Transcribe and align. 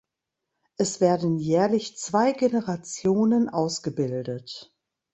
Es 0.77 0.99
werden 0.99 1.37
jährlich 1.37 1.95
zwei 1.95 2.31
Generationen 2.31 3.49
ausgebildet. 3.49 4.73